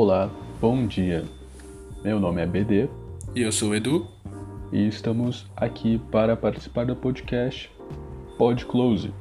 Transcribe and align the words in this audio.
Olá, 0.00 0.30
bom 0.60 0.86
dia. 0.86 1.24
Meu 2.04 2.20
nome 2.20 2.40
é 2.40 2.46
BD 2.46 2.88
E 3.34 3.42
eu 3.42 3.50
sou 3.50 3.70
o 3.70 3.74
Edu. 3.74 4.06
e 4.72 4.86
estamos 4.86 5.50
aqui 5.56 6.00
para 6.12 6.36
participar 6.36 6.86
do 6.86 6.94
podcast 6.94 7.68
Pod 8.38 8.64
Close. 8.64 9.12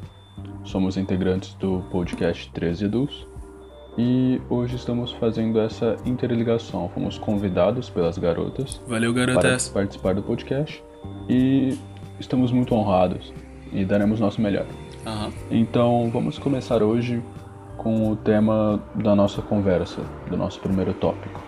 Somos 0.64 0.96
integrantes 0.96 1.56
do 1.56 1.84
podcast 1.90 2.52
13 2.52 2.86
Edus 2.86 3.28
e 3.98 4.40
hoje 4.52 4.76
estamos 4.76 5.12
fazendo 5.14 5.60
essa 5.60 5.96
interligação. 6.06 6.88
Fomos 6.90 7.18
convidados 7.18 7.90
pelas 7.90 8.20
garotas 8.20 8.80
Valeu, 8.88 9.12
para 9.16 9.26
garotas. 9.26 9.70
participar 9.70 10.14
do 10.14 10.22
podcast 10.22 10.84
e 11.28 11.76
estamos 12.20 12.52
muito 12.52 12.76
honrados 12.76 13.34
e 13.74 13.84
daremos 13.84 14.20
nosso 14.20 14.40
melhor. 14.40 14.68
Aham. 15.08 15.34
Então 15.50 16.12
vamos 16.14 16.38
começar 16.38 16.84
hoje 16.84 17.20
com 17.78 18.12
o 18.12 18.16
tema 18.16 18.82
da 18.96 19.16
nossa 19.16 19.42
conversa, 19.42 20.02
do 20.30 20.36
nosso 20.36 20.60
primeiro 20.60 20.94
tópico, 20.94 21.42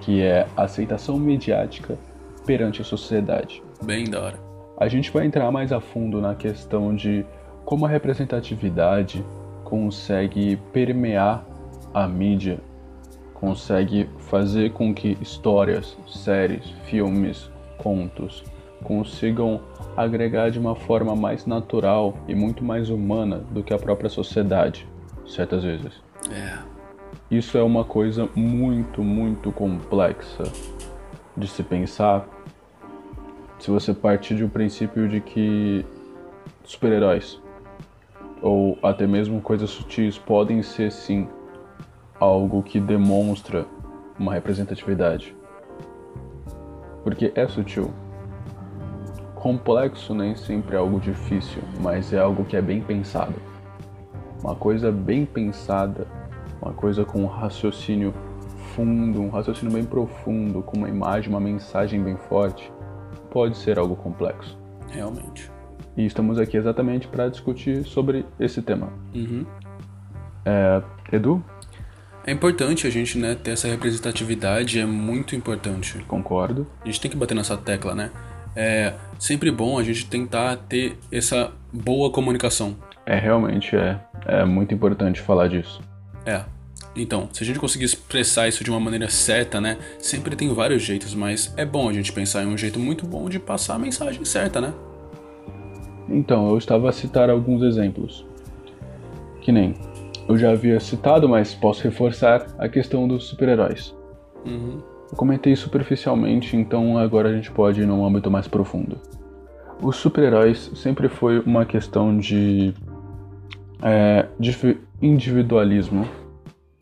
que 0.00 0.22
é 0.22 0.46
aceitação 0.56 1.18
mediática 1.18 1.96
perante 2.44 2.82
a 2.82 2.84
sociedade. 2.84 3.62
Bem 3.82 4.04
da 4.04 4.20
hora. 4.20 4.38
A 4.76 4.88
gente 4.88 5.10
vai 5.10 5.24
entrar 5.24 5.50
mais 5.50 5.72
a 5.72 5.80
fundo 5.80 6.20
na 6.20 6.34
questão 6.34 6.94
de 6.94 7.24
como 7.64 7.86
a 7.86 7.88
representatividade 7.88 9.24
consegue 9.64 10.56
permear 10.72 11.44
a 11.94 12.06
mídia, 12.06 12.58
consegue 13.32 14.10
fazer 14.18 14.72
com 14.72 14.92
que 14.92 15.16
histórias, 15.20 15.96
séries, 16.06 16.68
filmes, 16.84 17.50
contos 17.78 18.44
consigam 18.84 19.60
agregar 19.96 20.50
de 20.50 20.58
uma 20.58 20.76
forma 20.76 21.16
mais 21.16 21.46
natural 21.46 22.14
e 22.28 22.34
muito 22.34 22.62
mais 22.62 22.90
humana 22.90 23.38
do 23.50 23.62
que 23.62 23.72
a 23.72 23.78
própria 23.78 24.10
sociedade, 24.10 24.86
certas 25.26 25.62
vezes. 25.64 26.02
É. 26.30 26.58
Isso 27.30 27.56
é 27.56 27.62
uma 27.62 27.84
coisa 27.84 28.28
muito, 28.34 29.02
muito 29.02 29.50
complexa 29.52 30.44
de 31.36 31.48
se 31.48 31.62
pensar 31.62 32.28
se 33.58 33.70
você 33.70 33.94
partir 33.94 34.34
do 34.34 34.48
princípio 34.48 35.08
de 35.08 35.20
que 35.20 35.86
super-heróis 36.64 37.40
ou 38.42 38.78
até 38.82 39.06
mesmo 39.06 39.40
coisas 39.40 39.70
sutis 39.70 40.18
podem 40.18 40.62
ser 40.62 40.92
sim 40.92 41.26
algo 42.20 42.62
que 42.62 42.78
demonstra 42.78 43.66
uma 44.18 44.32
representatividade. 44.34 45.34
Porque 47.02 47.32
é 47.34 47.46
sutil. 47.48 47.92
Complexo 49.34 50.14
nem 50.14 50.36
sempre 50.36 50.76
é 50.76 50.78
algo 50.78 51.00
difícil, 51.00 51.62
mas 51.80 52.12
é 52.12 52.18
algo 52.18 52.44
que 52.44 52.56
é 52.56 52.62
bem 52.62 52.80
pensado. 52.80 53.34
Uma 54.44 54.54
coisa 54.54 54.92
bem 54.92 55.24
pensada 55.24 56.06
uma 56.60 56.72
coisa 56.72 57.04
com 57.04 57.22
um 57.22 57.26
raciocínio 57.26 58.14
fundo, 58.74 59.20
um 59.20 59.28
raciocínio 59.28 59.72
bem 59.72 59.84
profundo, 59.84 60.62
com 60.62 60.78
uma 60.78 60.88
imagem, 60.88 61.28
uma 61.28 61.40
mensagem 61.40 62.02
bem 62.02 62.16
forte, 62.28 62.72
pode 63.30 63.56
ser 63.56 63.78
algo 63.78 63.94
complexo. 63.94 64.58
Realmente. 64.90 65.50
E 65.96 66.06
estamos 66.06 66.38
aqui 66.38 66.56
exatamente 66.56 67.06
para 67.06 67.28
discutir 67.28 67.84
sobre 67.84 68.24
esse 68.40 68.62
tema. 68.62 68.92
Uhum. 69.14 69.44
É, 70.44 70.82
Edu, 71.12 71.44
É 72.26 72.32
importante 72.32 72.86
a 72.86 72.90
gente, 72.90 73.18
né, 73.18 73.34
ter 73.34 73.50
essa 73.50 73.68
representatividade, 73.68 74.80
é 74.80 74.86
muito 74.86 75.36
importante. 75.36 76.02
concordo. 76.08 76.66
A 76.82 76.86
gente 76.86 77.00
tem 77.00 77.10
que 77.10 77.16
bater 77.16 77.34
nessa 77.34 77.56
tecla, 77.56 77.94
né? 77.94 78.10
É 78.56 78.94
sempre 79.18 79.50
bom 79.50 79.78
a 79.78 79.82
gente 79.82 80.06
tentar 80.06 80.56
ter 80.56 80.96
essa 81.12 81.52
boa 81.72 82.10
comunicação. 82.10 82.76
É 83.06 83.18
realmente 83.18 83.76
é, 83.76 83.98
é 84.26 84.44
muito 84.44 84.74
importante 84.74 85.20
falar 85.20 85.48
disso. 85.48 85.80
É. 86.24 86.42
Então, 86.96 87.28
se 87.32 87.42
a 87.42 87.46
gente 87.46 87.58
conseguir 87.58 87.84
expressar 87.84 88.46
isso 88.46 88.62
de 88.62 88.70
uma 88.70 88.78
maneira 88.78 89.08
certa, 89.08 89.60
né? 89.60 89.78
Sempre 89.98 90.36
tem 90.36 90.52
vários 90.54 90.82
jeitos, 90.82 91.14
mas 91.14 91.52
é 91.56 91.64
bom 91.64 91.88
a 91.88 91.92
gente 91.92 92.12
pensar 92.12 92.44
em 92.44 92.46
um 92.46 92.56
jeito 92.56 92.78
muito 92.78 93.04
bom 93.06 93.28
de 93.28 93.38
passar 93.38 93.74
a 93.74 93.78
mensagem 93.78 94.24
certa, 94.24 94.60
né? 94.60 94.72
Então, 96.08 96.50
eu 96.50 96.58
estava 96.58 96.88
a 96.88 96.92
citar 96.92 97.30
alguns 97.30 97.62
exemplos. 97.62 98.24
Que 99.40 99.50
nem 99.50 99.74
eu 100.28 100.38
já 100.38 100.52
havia 100.52 100.80
citado, 100.80 101.28
mas 101.28 101.54
posso 101.54 101.82
reforçar 101.82 102.46
a 102.58 102.68
questão 102.68 103.06
dos 103.06 103.24
super-heróis. 103.24 103.94
Uhum. 104.46 104.78
Eu 105.10 105.16
comentei 105.16 105.54
superficialmente, 105.54 106.56
então 106.56 106.96
agora 106.98 107.28
a 107.28 107.32
gente 107.32 107.50
pode 107.50 107.82
ir 107.82 107.86
num 107.86 108.04
âmbito 108.04 108.30
mais 108.30 108.48
profundo. 108.48 108.98
Os 109.82 109.96
super-heróis 109.96 110.70
sempre 110.74 111.08
foi 111.08 111.40
uma 111.40 111.66
questão 111.66 112.16
de, 112.16 112.72
é, 113.82 114.26
individualismo, 115.00 116.06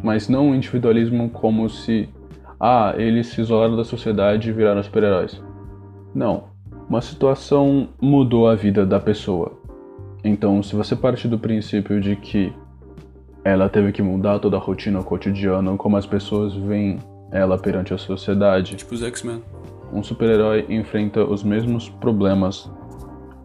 mas 0.03 0.29
não 0.29 0.49
um 0.49 0.55
individualismo 0.55 1.29
como 1.31 1.69
se 1.69 2.09
ah, 2.61 2.95
eles 2.97 3.27
se 3.29 3.41
isolaram 3.41 3.77
da 3.77 3.85
sociedade 3.85 4.49
e 4.49 4.53
viraram 4.53 4.83
super-heróis. 4.83 5.43
Não, 6.15 6.45
uma 6.89 7.01
situação 7.01 7.89
mudou 8.01 8.49
a 8.49 8.55
vida 8.55 8.87
da 8.87 9.01
pessoa. 9.01 9.53
Então, 10.23 10.63
se 10.63 10.77
você 10.77 10.95
parte 10.95 11.27
do 11.27 11.39
princípio 11.39 12.01
de 12.01 12.15
que 12.15 12.53
ela 13.45 13.69
teve 13.69 13.91
que 13.91 14.03
mudar 14.03 14.39
toda 14.39 14.57
a 14.57 14.61
rotina 14.61 15.03
cotidiana, 15.03 15.77
como 15.77 15.97
as 15.97 16.07
pessoas 16.07 16.55
veem 16.55 16.99
ela 17.33 17.59
perante 17.59 17.93
a 17.93 17.99
sociedade, 17.99 18.77
Tipo 18.77 18.95
os 18.95 19.03
X-Men. 19.03 19.43
um 19.93 20.03
super-herói 20.03 20.67
enfrenta 20.69 21.25
os 21.25 21.43
mesmos 21.43 21.89
problemas 21.89 22.71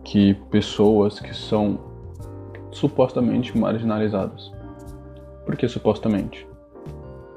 que 0.03 0.35
pessoas 0.51 1.19
que 1.19 1.35
são 1.35 1.79
supostamente 2.77 3.57
marginalizadas. 3.57 4.51
Por 5.45 5.55
que 5.55 5.67
supostamente? 5.67 6.47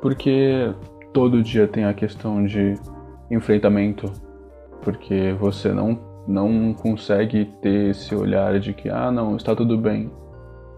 Porque 0.01 0.73
todo 1.13 1.43
dia 1.43 1.67
tem 1.67 1.85
a 1.85 1.95
questão 1.95 2.45
de 2.45 2.75
enfrentamento, 3.31 4.13
porque 4.83 5.35
você 5.39 5.73
não 5.73 6.11
não 6.29 6.73
consegue 6.75 7.47
ter 7.61 7.91
esse 7.91 8.15
olhar 8.15 8.61
de 8.61 8.73
que 8.73 8.89
ah, 8.89 9.11
não, 9.11 9.37
está 9.37 9.57
tudo 9.57 9.77
bem. 9.77 10.11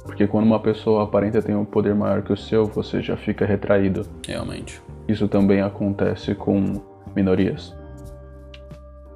Porque 0.05 0.27
quando 0.27 0.47
uma 0.47 0.59
pessoa 0.59 1.05
aparenta 1.05 1.43
ter 1.43 1.55
um 1.55 1.65
poder 1.65 1.95
maior 1.95 2.23
que 2.23 2.33
o 2.33 2.37
seu, 2.37 2.65
você 2.65 3.03
já 3.03 3.17
fica 3.17 3.45
retraído. 3.45 4.07
Realmente. 4.27 4.81
Isso 5.07 5.29
também 5.29 5.61
acontece 5.61 6.35
com 6.35 6.81
minorias. 7.15 7.77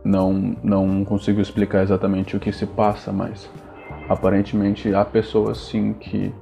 Não, 0.04 0.32
não 0.62 1.04
consigo 1.04 1.40
explicar 1.40 1.82
exatamente 1.82 2.36
o 2.36 2.40
que 2.40 2.52
se 2.52 2.66
passa, 2.66 3.12
mas 3.12 3.50
aparentemente 4.08 4.94
há 4.94 5.04
pessoas 5.04 5.58
sim 5.58 5.92
que, 5.92 6.32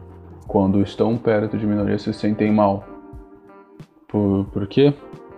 quando 0.46 0.82
estão 0.82 1.16
perto 1.16 1.56
de 1.56 1.66
minorias, 1.66 2.02
se 2.02 2.12
sentem 2.12 2.52
mal. 2.52 2.84
Por, 4.08 4.44
por 4.52 4.66
quê? 4.66 4.94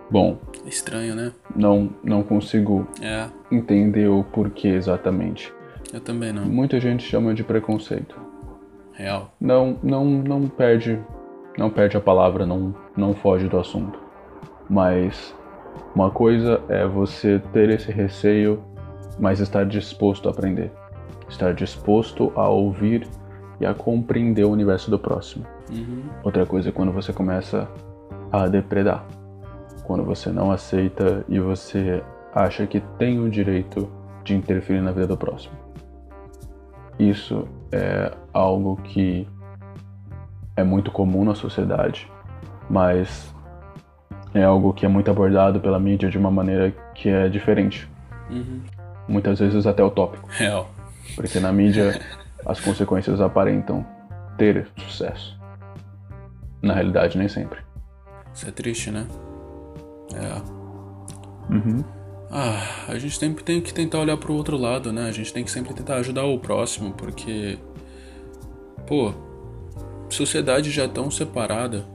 Bom, 0.09 0.37
estranho, 0.65 1.15
né? 1.15 1.33
não, 1.55 1.89
não 2.03 2.23
consigo 2.23 2.87
É, 3.01 3.27
entender 3.51 4.07
o 4.07 4.23
porquê 4.23 4.69
exatamente. 4.69 5.53
eu 5.91 5.99
também 5.99 6.31
não. 6.31 6.45
Muita 6.45 6.79
gente 6.79 7.03
chama 7.03 7.33
de 7.33 7.43
preconceito. 7.43 8.15
Real. 8.93 9.31
não 9.39 9.77
não 9.83 10.05
não 10.05 10.47
perde 10.47 10.99
não 11.55 11.69
perde 11.69 11.95
a 11.95 12.01
palavra 12.01 12.47
não 12.47 12.73
não 12.95 13.13
foge 13.13 13.47
do 13.47 13.59
assunto 13.59 13.99
mas 14.67 15.35
uma 15.93 16.09
coisa 16.09 16.59
é 16.67 16.87
você 16.87 17.39
ter 17.53 17.69
esse 17.69 17.91
receio 17.91 18.59
mas 19.19 19.39
estar 19.39 19.67
disposto 19.67 20.27
a 20.27 20.31
aprender 20.31 20.71
estar 21.29 21.53
disposto 21.53 22.31
a 22.35 22.47
ouvir 22.47 23.07
e 23.59 23.65
a 23.65 23.73
compreender 23.73 24.45
o 24.45 24.51
universo 24.51 24.89
do 24.91 24.97
próximo 24.99 25.45
Uhum. 25.69 26.03
outra 26.23 26.45
coisa 26.45 26.69
é 26.69 26.71
quando 26.71 26.91
você 26.91 27.11
começa 27.11 27.67
a 28.31 28.47
depredar 28.47 29.03
quando 29.83 30.03
você 30.03 30.29
não 30.29 30.51
aceita 30.51 31.25
e 31.27 31.39
você 31.39 32.01
acha 32.33 32.65
que 32.67 32.79
tem 32.97 33.19
o 33.19 33.29
direito 33.29 33.89
de 34.23 34.35
interferir 34.35 34.81
na 34.81 34.91
vida 34.91 35.07
do 35.07 35.17
próximo 35.17 35.53
isso 36.99 37.47
é 37.71 38.11
algo 38.33 38.77
que 38.83 39.27
é 40.55 40.63
muito 40.63 40.89
comum 40.89 41.23
na 41.23 41.35
sociedade, 41.35 42.11
mas 42.67 43.31
é 44.33 44.43
algo 44.43 44.73
que 44.73 44.85
é 44.85 44.89
muito 44.89 45.11
abordado 45.11 45.59
pela 45.59 45.79
mídia 45.79 46.09
de 46.09 46.17
uma 46.17 46.31
maneira 46.31 46.73
que 46.95 47.09
é 47.09 47.29
diferente, 47.29 47.87
Uhum. 48.29 48.61
muitas 49.07 49.37
vezes 49.39 49.67
até 49.67 49.83
utópico, 49.83 50.27
Real. 50.31 50.67
Porque 51.15 51.39
na 51.39 51.51
mídia 51.51 51.99
as 52.45 52.59
consequências 52.59 53.19
aparentam 53.19 53.85
ter 54.37 54.67
sucesso. 54.77 55.37
Na 56.61 56.73
realidade, 56.73 57.17
nem 57.17 57.27
sempre. 57.27 57.59
Isso 58.33 58.47
é 58.47 58.51
triste, 58.51 58.91
né? 58.91 59.07
É. 60.13 60.57
Uhum. 61.53 61.83
Ah, 62.29 62.61
a 62.87 62.97
gente 62.99 63.17
sempre 63.17 63.43
tem 63.43 63.61
que 63.61 63.73
tentar 63.73 63.99
olhar 63.99 64.17
pro 64.17 64.33
outro 64.33 64.57
lado, 64.57 64.91
né? 64.91 65.07
A 65.07 65.11
gente 65.11 65.31
tem 65.33 65.43
que 65.43 65.51
sempre 65.51 65.73
tentar 65.73 65.95
ajudar 65.95 66.25
o 66.25 66.39
próximo, 66.39 66.91
porque. 66.93 67.57
Pô, 68.85 69.13
sociedade 70.09 70.71
já 70.71 70.83
é 70.83 70.87
tão 70.87 71.09
separada. 71.09 71.85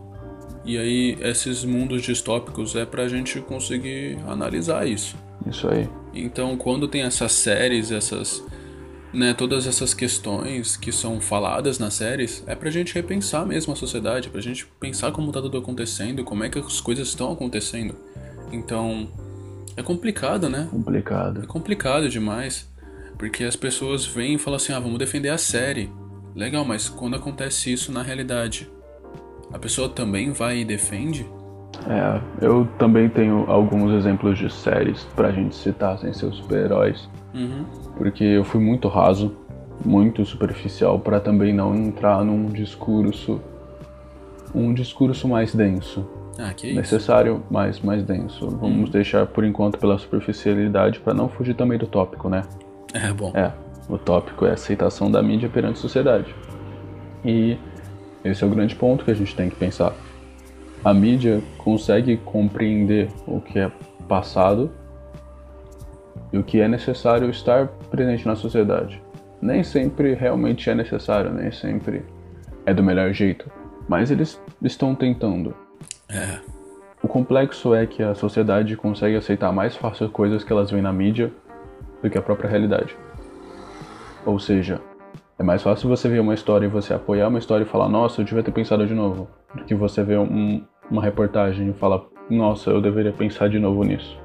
E 0.65 0.79
aí, 0.79 1.19
esses 1.21 1.65
mundos 1.65 2.03
distópicos 2.03 2.77
é 2.77 2.87
pra 2.87 3.09
gente 3.09 3.41
conseguir 3.41 4.19
analisar 4.27 4.87
isso. 4.87 5.17
Isso 5.47 5.69
aí. 5.69 5.89
Então, 6.15 6.57
quando 6.57 6.87
tem 6.87 7.03
essas 7.03 7.33
séries, 7.33 7.91
essas 7.91 8.45
né, 9.13 9.35
todas 9.35 9.67
essas 9.67 9.93
questões 9.93 10.77
que 10.77 10.91
são 10.91 11.21
faladas 11.21 11.79
nas 11.79 11.95
séries 11.95 12.43
é 12.47 12.55
pra 12.55 12.71
gente 12.71 12.95
repensar 12.95 13.45
mesmo 13.47 13.73
a 13.73 13.77
sociedade, 13.77 14.31
pra 14.31 14.41
gente 14.41 14.67
pensar 14.81 15.13
como 15.13 15.31
tá 15.31 15.41
tudo 15.41 15.59
acontecendo, 15.59 16.25
como 16.25 16.45
é 16.45 16.49
que 16.49 16.59
as 16.59 16.81
coisas 16.81 17.09
estão 17.09 17.31
acontecendo. 17.33 17.95
Então, 18.51 19.09
é 19.77 19.83
complicado, 19.83 20.49
né? 20.49 20.69
Complicado. 20.71 21.43
É 21.43 21.47
complicado 21.47 22.09
demais, 22.09 22.71
porque 23.19 23.45
as 23.45 23.57
pessoas 23.57 24.07
vêm 24.07 24.35
e 24.35 24.39
falam 24.39 24.57
assim: 24.57 24.73
"Ah, 24.73 24.81
vamos 24.81 24.99
defender 24.99 25.29
a 25.29 25.39
série". 25.39 25.91
Legal, 26.35 26.65
mas 26.65 26.89
quando 26.89 27.17
acontece 27.17 27.73
isso 27.73 27.93
na 27.93 28.03
realidade, 28.03 28.71
a 29.53 29.59
pessoa 29.59 29.89
também 29.89 30.33
vai 30.33 30.59
e 30.61 30.65
defende? 30.65 31.27
É, 31.87 32.21
eu 32.45 32.67
também 32.79 33.09
tenho 33.09 33.45
alguns 33.51 33.93
exemplos 33.93 34.39
de 34.39 34.51
séries 34.51 35.05
pra 35.17 35.31
gente 35.33 35.55
citar 35.55 35.99
sem 35.99 36.13
ser 36.13 36.33
super-heróis. 36.33 37.09
Uhum. 37.35 37.65
Porque 37.97 38.25
eu 38.25 38.45
fui 38.45 38.61
muito 38.61 38.89
raso, 38.89 39.35
muito 39.85 40.25
superficial 40.25 40.99
pra 40.99 41.21
também 41.21 41.53
não 41.53 41.75
entrar 41.75 42.25
num 42.25 42.47
discurso 42.47 43.41
um 44.55 44.75
discurso 44.75 45.27
mais 45.27 45.55
denso. 45.55 46.07
Ah, 46.39 46.53
que 46.53 46.67
isso. 46.67 46.77
Necessário, 46.77 47.43
mas 47.51 47.81
mais 47.81 48.03
denso. 48.03 48.49
Vamos 48.49 48.91
deixar 48.91 49.27
por 49.27 49.45
enquanto 49.45 49.79
pela 49.79 49.99
superficialidade 49.99 51.01
pra 51.01 51.15
não 51.15 51.29
fugir 51.29 51.55
também 51.55 51.79
do 51.79 51.87
tópico, 51.87 52.29
né? 52.29 52.43
É 52.93 53.13
bom. 53.13 53.33
É, 53.35 53.53
o 53.89 53.99
tópico 53.99 54.47
é 54.47 54.51
a 54.51 54.55
aceitação 54.55 55.11
da 55.11 55.23
mídia 55.23 55.49
perante 55.49 55.79
a 55.79 55.83
sociedade. 55.83 56.35
E 57.25 57.57
esse 58.25 58.43
é 58.43 58.47
o 58.47 58.51
grande 58.51 58.75
ponto 58.75 59.05
que 59.05 59.11
a 59.11 59.15
gente 59.15 59.35
tem 59.35 59.49
que 59.49 59.57
pensar. 59.57 59.95
A 60.85 60.93
mídia 60.93 61.43
consegue 61.59 62.17
compreender 62.17 63.09
o 63.27 63.41
que 63.41 63.59
é 63.59 63.71
passado 64.09 64.71
e 66.33 66.39
o 66.39 66.43
que 66.43 66.61
é 66.61 66.69
necessário 66.69 67.29
estar 67.31 67.69
presente 67.91 68.27
na 68.27 68.35
sociedade. 68.35 69.03
Nem 69.41 69.63
sempre 69.63 70.15
realmente 70.15 70.71
é 70.71 70.75
necessário, 70.75 71.33
nem 71.33 71.51
sempre 71.51 72.05
é 72.65 72.73
do 72.73 72.83
melhor 72.83 73.13
jeito, 73.13 73.51
mas 73.89 74.11
eles 74.11 74.41
estão 74.63 74.95
tentando. 74.95 75.55
É. 76.09 76.39
O 77.03 77.09
complexo 77.09 77.75
é 77.75 77.85
que 77.85 78.03
a 78.03 78.15
sociedade 78.15 78.77
consegue 78.77 79.17
aceitar 79.17 79.53
mais 79.53 79.75
fácil 79.75 80.09
coisas 80.09 80.45
que 80.45 80.53
elas 80.53 80.71
veem 80.71 80.83
na 80.83 80.93
mídia 80.93 81.33
do 82.01 82.09
que 82.09 82.17
a 82.17 82.23
própria 82.23 82.49
realidade. 82.49 82.97
Ou 84.25 84.39
seja, 84.39 84.81
é 85.37 85.43
mais 85.43 85.63
fácil 85.63 85.89
você 85.89 86.09
ver 86.09 86.21
uma 86.21 86.35
história 86.35 86.67
e 86.67 86.69
você 86.69 86.95
apoiar 86.95 87.27
uma 87.27 87.41
história 87.41 87.65
e 87.65 87.67
falar, 87.67 87.89
nossa, 87.89 88.21
eu 88.21 88.25
devia 88.25 88.45
ter 88.45 88.53
pensado 88.53 88.87
de 88.87 88.95
novo, 88.95 89.29
do 89.53 89.65
que 89.65 89.75
você 89.75 90.05
ver 90.05 90.21
um- 90.21 90.63
uma 90.89 91.03
reportagem 91.03 91.71
e 91.71 91.73
falar, 91.73 92.03
nossa, 92.31 92.71
eu 92.71 92.81
deveria 92.81 93.13
pensar 93.13 93.49
de 93.49 93.59
novo 93.59 93.83
nisso. 93.83 94.22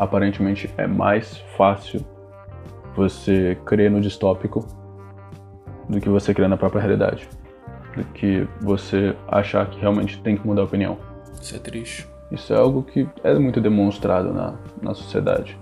Aparentemente 0.00 0.72
é 0.78 0.86
mais 0.86 1.36
fácil 1.58 2.02
você 2.96 3.58
crer 3.66 3.90
no 3.90 4.00
distópico 4.00 4.66
do 5.86 6.00
que 6.00 6.08
você 6.08 6.32
crer 6.32 6.48
na 6.48 6.56
própria 6.56 6.80
realidade. 6.80 7.28
Do 7.94 8.02
que 8.14 8.48
você 8.62 9.14
achar 9.28 9.68
que 9.68 9.78
realmente 9.78 10.18
tem 10.22 10.38
que 10.38 10.46
mudar 10.46 10.62
a 10.62 10.64
opinião. 10.64 10.96
Isso 11.38 11.54
é 11.54 11.58
triste. 11.58 12.08
Isso 12.32 12.54
é 12.54 12.56
algo 12.56 12.82
que 12.82 13.06
é 13.22 13.38
muito 13.38 13.60
demonstrado 13.60 14.32
na, 14.32 14.54
na 14.80 14.94
sociedade. 14.94 15.58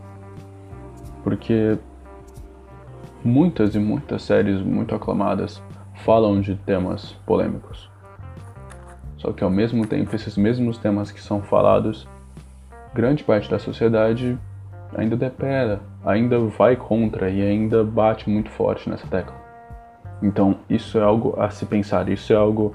Porque 1.25 1.76
muitas 3.25 3.75
e 3.75 3.81
muitas 3.81 4.23
séries 4.23 4.62
muito 4.62 4.94
aclamadas 4.94 5.61
falam 6.05 6.40
de 6.40 6.55
temas 6.55 7.11
polêmicos. 7.26 7.90
Só 9.17 9.32
que 9.32 9.43
ao 9.43 9.50
mesmo 9.50 9.85
tempo, 9.85 10.14
esses 10.14 10.37
mesmos 10.37 10.79
temas 10.79 11.11
que 11.11 11.20
são 11.20 11.43
falados, 11.43 12.06
grande 12.99 13.23
parte 13.23 13.49
da 13.49 13.61
sociedade 13.61 14.37
ainda 14.97 15.17
depera, 15.17 15.79
ainda 16.05 16.37
vai 16.41 16.75
contra 16.75 17.31
e 17.31 17.41
ainda 17.41 17.85
bate 17.85 18.29
muito 18.29 18.50
forte 18.50 18.91
nessa 18.91 19.06
tecla. 19.06 19.37
Então, 20.21 20.56
isso 20.69 20.99
é 20.99 21.03
algo 21.03 21.33
a 21.41 21.49
se 21.49 21.65
pensar, 21.65 22.09
isso 22.09 22.33
é 22.33 22.37
algo 22.37 22.75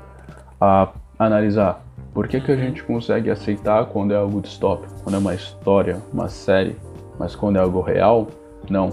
a 0.62 0.88
analisar. 1.20 1.84
Por 2.14 2.25
que, 2.30 2.40
que 2.40 2.54
a 2.54 2.56
gente 2.56 2.81
consegue 2.84 3.30
aceitar 3.30 3.86
quando 3.88 4.14
é 4.14 4.16
algo 4.16 4.40
distópico, 4.40 4.94
quando 5.04 5.16
é 5.16 5.18
uma 5.18 5.36
história, 5.36 6.02
uma 6.14 6.30
série, 6.30 6.78
mas 7.20 7.36
quando 7.36 7.58
é 7.58 7.60
algo 7.60 7.81
real, 7.81 8.28
não. 8.70 8.92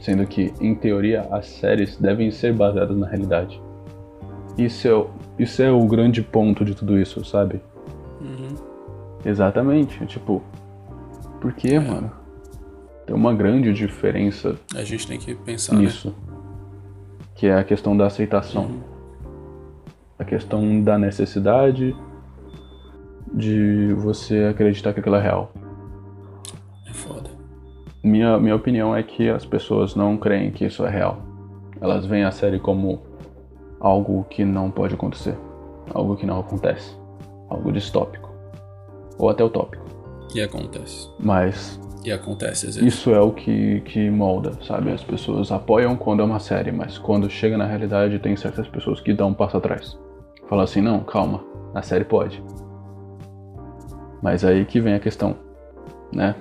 Sendo 0.00 0.24
que, 0.26 0.54
em 0.62 0.74
teoria, 0.74 1.26
as 1.30 1.46
séries 1.46 1.98
devem 1.98 2.30
ser 2.30 2.54
baseadas 2.54 2.96
na 2.96 3.06
realidade. 3.06 3.60
Isso 4.56 4.88
é, 4.88 4.94
o- 4.94 5.08
isso 5.38 5.60
é 5.62 5.70
o 5.70 5.84
grande 5.86 6.22
ponto 6.22 6.64
de 6.64 6.74
tudo 6.74 6.98
isso, 6.98 7.22
sabe? 7.22 7.60
Uhum. 8.20 8.67
Exatamente. 9.24 10.04
Tipo, 10.06 10.42
por 11.40 11.52
que, 11.52 11.78
mano? 11.78 12.10
Tem 13.06 13.14
uma 13.14 13.32
grande 13.32 13.72
diferença 13.72 14.56
A 14.74 14.84
gente 14.84 15.06
tem 15.06 15.18
que 15.18 15.34
pensar, 15.34 15.74
né? 15.74 15.82
nisso. 15.82 16.14
Que 17.34 17.46
é 17.46 17.54
a 17.58 17.64
questão 17.64 17.96
da 17.96 18.06
aceitação. 18.06 18.70
A 20.18 20.24
questão 20.24 20.82
da 20.82 20.98
necessidade 20.98 21.96
de 23.32 23.94
você 23.94 24.44
acreditar 24.44 24.92
que 24.92 25.00
aquilo 25.00 25.16
é 25.16 25.22
real. 25.22 25.52
É 26.86 26.92
foda. 26.92 27.30
Minha, 28.02 28.38
minha 28.38 28.56
opinião 28.56 28.94
é 28.94 29.02
que 29.02 29.28
as 29.28 29.44
pessoas 29.46 29.94
não 29.94 30.16
creem 30.16 30.50
que 30.50 30.64
isso 30.64 30.84
é 30.84 30.90
real. 30.90 31.22
Elas 31.80 32.04
veem 32.04 32.24
a 32.24 32.30
série 32.30 32.58
como 32.58 33.00
algo 33.80 34.24
que 34.24 34.44
não 34.44 34.70
pode 34.70 34.94
acontecer. 34.94 35.36
Algo 35.94 36.16
que 36.16 36.26
não 36.26 36.40
acontece. 36.40 36.96
Algo 37.48 37.72
distópico. 37.72 38.27
Ou 39.18 39.28
até 39.28 39.42
utópico. 39.42 39.84
E 40.34 40.40
acontece. 40.40 41.08
Mas 41.18 41.80
E 42.04 42.12
acontece 42.12 42.66
às 42.66 42.76
vezes. 42.76 42.94
Isso 42.94 43.10
é 43.10 43.20
o 43.20 43.32
que, 43.32 43.80
que 43.80 44.10
molda, 44.10 44.52
sabe? 44.62 44.92
As 44.92 45.02
pessoas 45.02 45.50
apoiam 45.50 45.96
quando 45.96 46.20
é 46.20 46.24
uma 46.24 46.38
série, 46.38 46.70
mas 46.70 46.98
quando 46.98 47.28
chega 47.28 47.56
na 47.58 47.66
realidade 47.66 48.18
tem 48.18 48.36
certas 48.36 48.68
pessoas 48.68 49.00
que 49.00 49.12
dão 49.12 49.28
um 49.28 49.34
passo 49.34 49.56
atrás. 49.56 49.98
Falam 50.48 50.64
assim, 50.64 50.80
não, 50.80 51.00
calma, 51.00 51.44
a 51.74 51.82
série 51.82 52.04
pode. 52.04 52.42
Mas 54.22 54.44
aí 54.44 54.64
que 54.64 54.80
vem 54.80 54.94
a 54.94 55.00
questão, 55.00 55.36
né? 56.12 56.34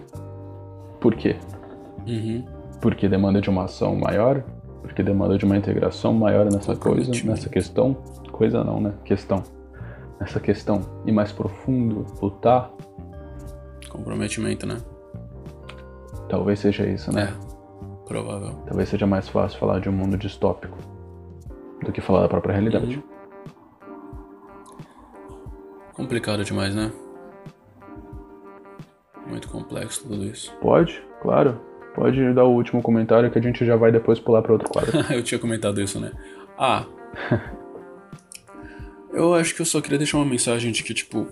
Por 0.99 1.15
quê? 1.15 1.35
Uhum. 2.07 2.43
Porque 2.81 3.07
demanda 3.07 3.41
de 3.41 3.49
uma 3.49 3.65
ação 3.65 3.95
maior? 3.95 4.43
Porque 4.81 5.03
demanda 5.03 5.37
de 5.37 5.45
uma 5.45 5.57
integração 5.57 6.13
maior 6.13 6.45
nessa 6.45 6.75
coisa, 6.75 7.11
nessa 7.25 7.49
questão? 7.49 7.95
Coisa 8.31 8.63
não, 8.63 8.79
né? 8.79 8.93
Questão. 9.03 9.43
Nessa 10.19 10.39
questão. 10.39 10.81
E 11.05 11.11
mais 11.11 11.31
profundo, 11.31 12.05
lutar, 12.21 12.71
Comprometimento, 13.89 14.65
né? 14.65 14.77
talvez 16.27 16.59
seja 16.59 16.85
isso, 16.85 17.11
né? 17.13 17.33
É. 17.33 18.07
Provável. 18.07 18.61
Talvez 18.65 18.89
seja 18.89 19.07
mais 19.07 19.27
fácil 19.27 19.59
falar 19.59 19.79
de 19.79 19.89
um 19.89 19.91
mundo 19.91 20.17
distópico 20.17 20.77
do 21.83 21.91
que 21.91 22.01
falar 22.01 22.21
da 22.21 22.27
própria 22.27 22.53
realidade. 22.53 22.97
Uhum. 22.97 23.03
Complicado 25.93 26.43
demais, 26.43 26.75
né? 26.75 26.91
Muito 29.25 29.49
complexo 29.49 30.07
tudo 30.07 30.23
isso. 30.23 30.53
Pode, 30.61 31.03
claro. 31.21 31.59
Pode 31.95 32.33
dar 32.33 32.45
o 32.45 32.53
último 32.53 32.81
comentário 32.81 33.31
que 33.31 33.39
a 33.39 33.41
gente 33.41 33.65
já 33.65 33.75
vai 33.75 33.91
depois 33.91 34.19
pular 34.19 34.41
para 34.41 34.53
outro 34.53 34.69
quadro. 34.69 34.97
eu 35.11 35.23
tinha 35.23 35.39
comentado 35.39 35.81
isso, 35.81 35.99
né? 35.99 36.11
Ah. 36.57 36.85
eu 39.17 39.33
acho 39.33 39.55
que 39.55 39.61
eu 39.61 39.65
só 39.65 39.81
queria 39.81 39.97
deixar 39.97 40.17
uma 40.17 40.25
mensagem 40.25 40.71
de 40.71 40.83
que, 40.83 40.93
tipo, 40.93 41.27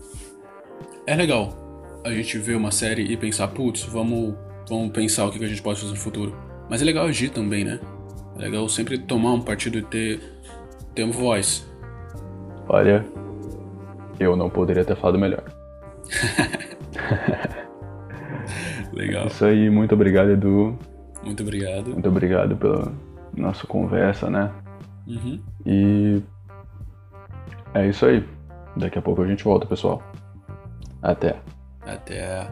é 1.06 1.16
legal 1.16 2.02
a 2.04 2.12
gente 2.12 2.38
ver 2.38 2.56
uma 2.56 2.72
série 2.72 3.04
e 3.04 3.16
pensar, 3.16 3.48
putz, 3.50 3.84
vamos, 3.84 4.36
vamos 4.68 4.92
pensar 4.92 5.26
o 5.26 5.32
que 5.32 5.44
a 5.44 5.48
gente 5.48 5.62
pode 5.62 5.80
fazer 5.80 5.92
no 5.92 6.00
futuro. 6.00 6.36
Mas 6.70 6.82
é 6.82 6.86
legal 6.86 7.06
agir 7.06 7.30
também, 7.30 7.64
né? 7.64 7.80
É 8.38 8.42
legal 8.42 8.68
sempre 8.68 8.98
tomar 8.98 9.34
um 9.34 9.42
partido 9.42 9.78
e 9.78 9.82
ter, 9.84 10.20
ter 10.94 11.04
uma 11.04 11.14
voz. 11.14 11.66
Olha, 12.68 13.06
eu 14.20 14.36
não 14.36 14.50
poderia 14.50 14.84
ter 14.84 14.96
falado 14.96 15.20
melhor. 15.20 15.44
Legal. 18.94 19.28
Isso 19.28 19.46
aí, 19.46 19.70
muito 19.70 19.94
obrigado, 19.94 20.32
Edu. 20.32 20.78
Muito 21.24 21.44
obrigado. 21.44 21.92
Muito 21.92 22.10
obrigado 22.10 22.56
pela 22.56 22.92
nossa 23.36 23.68
conversa, 23.68 24.30
né? 24.30 24.52
Uhum. 25.06 25.40
E 25.66 26.22
é 27.76 27.88
isso 27.88 28.06
aí. 28.06 28.28
Daqui 28.78 28.98
a 28.98 29.02
pouco 29.02 29.22
a 29.22 29.28
gente 29.28 29.44
volta, 29.44 29.68
pessoal. 29.68 30.02
Até. 31.02 31.36
Até. 31.86 32.48